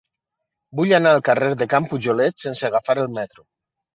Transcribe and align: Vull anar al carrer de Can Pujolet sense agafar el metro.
Vull 0.79 0.93
anar 0.97 1.09
al 1.17 1.21
carrer 1.27 1.49
de 1.59 1.67
Can 1.75 1.89
Pujolet 1.91 2.45
sense 2.45 2.67
agafar 2.71 2.97
el 3.05 3.13
metro. 3.21 3.45